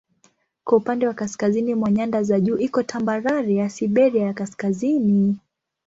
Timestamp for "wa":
1.07-1.13